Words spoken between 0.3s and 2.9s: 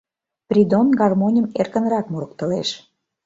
Придон гармоньым эркынрак мурыктылеш.